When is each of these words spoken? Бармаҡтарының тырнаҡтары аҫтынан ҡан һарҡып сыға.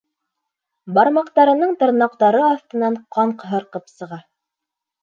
Бармаҡтарының 0.97 1.75
тырнаҡтары 1.83 2.43
аҫтынан 2.49 2.99
ҡан 3.19 3.39
һарҡып 3.53 3.97
сыға. 3.97 4.25